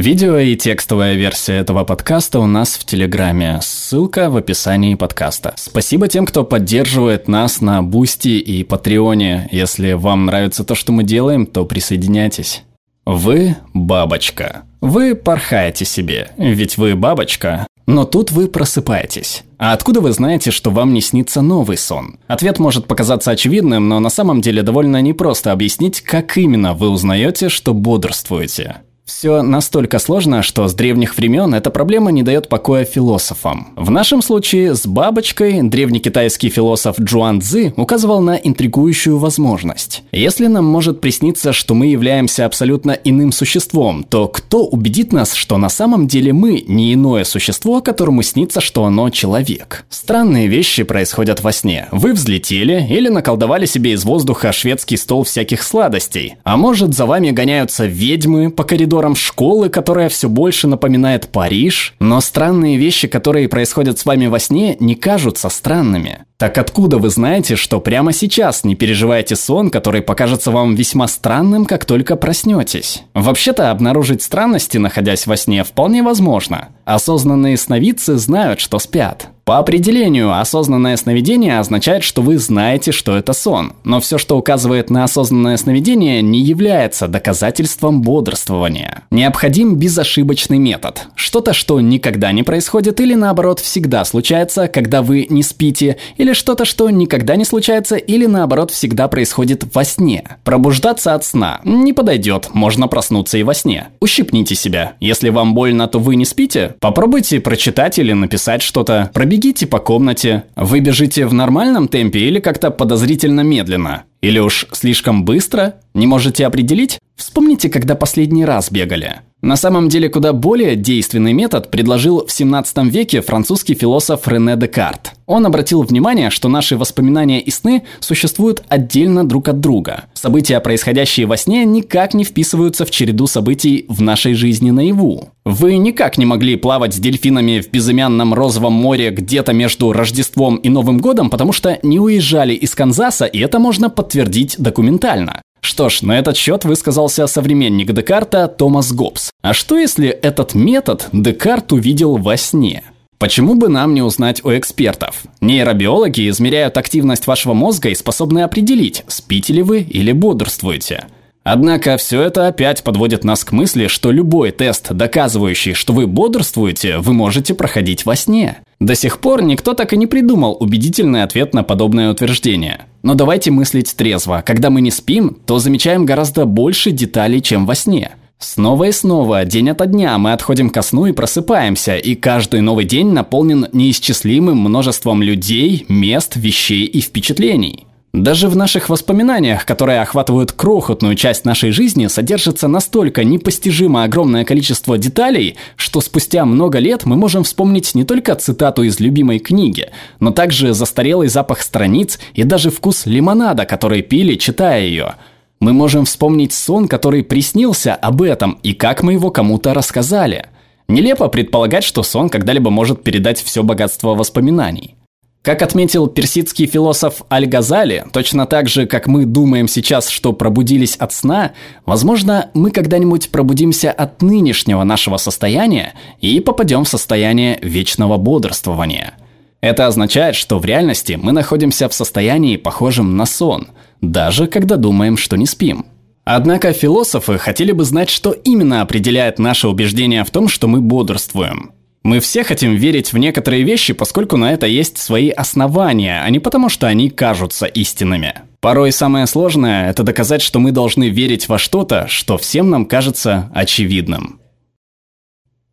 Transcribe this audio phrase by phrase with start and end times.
[0.00, 3.58] Видео и текстовая версия этого подкаста у нас в Телеграме.
[3.60, 5.52] Ссылка в описании подкаста.
[5.58, 9.50] Спасибо тем, кто поддерживает нас на Бусти и Патреоне.
[9.52, 12.62] Если вам нравится то, что мы делаем, то присоединяйтесь.
[13.04, 14.62] Вы бабочка.
[14.80, 17.66] Вы порхаете себе, ведь вы бабочка.
[17.84, 19.42] Но тут вы просыпаетесь.
[19.58, 22.18] А откуда вы знаете, что вам не снится новый сон?
[22.26, 27.50] Ответ может показаться очевидным, но на самом деле довольно непросто объяснить, как именно вы узнаете,
[27.50, 28.76] что бодрствуете.
[29.04, 33.68] Все настолько сложно, что с древних времен эта проблема не дает покоя философам.
[33.76, 40.04] В нашем случае с бабочкой древнекитайский философ Джуан Цзы указывал на интригующую возможность.
[40.12, 45.58] Если нам может присниться, что мы являемся абсолютно иным существом, то кто убедит нас, что
[45.58, 49.84] на самом деле мы не иное существо, которому снится, что оно человек?
[49.90, 51.88] Странные вещи происходят во сне.
[51.90, 56.36] Вы взлетели или наколдовали себе из воздуха шведский стол всяких сладостей.
[56.44, 61.94] А может за вами гоняются ведьмы по коридору коридорам школы, которая все больше напоминает Париж,
[62.00, 66.26] но странные вещи, которые происходят с вами во сне, не кажутся странными.
[66.40, 71.66] Так откуда вы знаете, что прямо сейчас не переживаете сон, который покажется вам весьма странным,
[71.66, 73.02] как только проснетесь?
[73.12, 76.68] Вообще-то обнаружить странности, находясь во сне, вполне возможно.
[76.86, 79.28] Осознанные сновидцы знают, что спят.
[79.50, 83.72] По определению, осознанное сновидение означает, что вы знаете, что это сон.
[83.82, 89.02] Но все, что указывает на осознанное сновидение, не является доказательством бодрствования.
[89.10, 91.08] Необходим безошибочный метод.
[91.16, 96.64] Что-то, что никогда не происходит или наоборот всегда случается, когда вы не спите, или что-то,
[96.64, 100.38] что никогда не случается или наоборот всегда происходит во сне.
[100.44, 103.88] Пробуждаться от сна не подойдет, можно проснуться и во сне.
[104.00, 104.94] Ущипните себя.
[105.00, 109.10] Если вам больно, то вы не спите, попробуйте прочитать или написать что-то.
[109.12, 110.44] Пробегите Бегите по комнате.
[110.54, 114.04] Вы бежите в нормальном темпе или как-то подозрительно медленно?
[114.20, 115.76] Или уж слишком быстро?
[115.94, 116.98] Не можете определить?
[117.16, 119.20] Вспомните, когда последний раз бегали.
[119.42, 125.12] На самом деле куда более действенный метод предложил в 17 веке французский философ Рене Декарт.
[125.30, 130.06] Он обратил внимание, что наши воспоминания и сны существуют отдельно друг от друга.
[130.12, 135.28] События, происходящие во сне, никак не вписываются в череду событий в нашей жизни наяву.
[135.44, 140.68] Вы никак не могли плавать с дельфинами в безымянном розовом море где-то между Рождеством и
[140.68, 145.42] Новым годом, потому что не уезжали из Канзаса, и это можно подтвердить документально.
[145.60, 149.30] Что ж, на этот счет высказался современник Декарта Томас Гоббс.
[149.42, 152.82] А что если этот метод Декарт увидел во сне?
[153.20, 155.24] Почему бы нам не узнать у экспертов?
[155.42, 161.04] Нейробиологи измеряют активность вашего мозга и способны определить, спите ли вы или бодрствуете.
[161.44, 166.96] Однако все это опять подводит нас к мысли, что любой тест, доказывающий, что вы бодрствуете,
[166.96, 168.56] вы можете проходить во сне.
[168.78, 172.86] До сих пор никто так и не придумал убедительный ответ на подобное утверждение.
[173.02, 174.42] Но давайте мыслить трезво.
[174.46, 178.12] Когда мы не спим, то замечаем гораздо больше деталей, чем во сне.
[178.40, 182.86] Снова и снова, день ото дня, мы отходим ко сну и просыпаемся, и каждый новый
[182.86, 187.86] день наполнен неисчислимым множеством людей, мест, вещей и впечатлений.
[188.14, 194.96] Даже в наших воспоминаниях, которые охватывают крохотную часть нашей жизни, содержится настолько непостижимо огромное количество
[194.96, 200.30] деталей, что спустя много лет мы можем вспомнить не только цитату из любимой книги, но
[200.30, 205.14] также застарелый запах страниц и даже вкус лимонада, который пили, читая ее.
[205.60, 210.46] Мы можем вспомнить сон, который приснился об этом, и как мы его кому-то рассказали.
[210.88, 214.96] Нелепо предполагать, что сон когда-либо может передать все богатство воспоминаний.
[215.42, 221.12] Как отметил персидский философ Аль-Газали, точно так же, как мы думаем сейчас, что пробудились от
[221.12, 221.52] сна,
[221.84, 229.14] возможно, мы когда-нибудь пробудимся от нынешнего нашего состояния и попадем в состояние вечного бодрствования.
[229.60, 233.68] Это означает, что в реальности мы находимся в состоянии, похожем на сон,
[234.00, 235.86] даже когда думаем, что не спим.
[236.24, 241.72] Однако философы хотели бы знать, что именно определяет наше убеждение в том, что мы бодрствуем–
[242.02, 246.38] мы все хотим верить в некоторые вещи, поскольку на это есть свои основания, а не
[246.38, 248.34] потому, что они кажутся истинными.
[248.60, 253.50] Порой самое сложное– это доказать, что мы должны верить во что-то, что всем нам кажется
[253.54, 254.39] очевидным.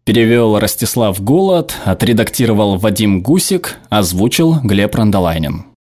[0.08, 5.66] Перевел Ростислав Голод, отредактировал Вадим Гусик, озвучил Глеб Рандолайнин.